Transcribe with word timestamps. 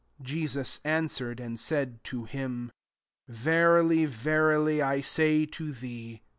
3 0.17 0.25
Jesus 0.25 0.79
answered, 0.83 1.39
and 1.39 1.59
said 1.59 2.03
to 2.05 2.23
him, 2.23 2.71
*< 3.01 3.27
Verily, 3.27 4.07
verily, 4.07 4.81
I 4.81 4.99
say 5.01 5.45
to 5.45 5.71
thee. 5.71 6.23